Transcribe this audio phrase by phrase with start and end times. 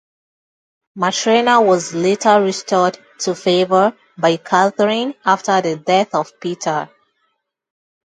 [0.97, 6.89] Matrena was later restored to favour by Catherine after the death of Peter.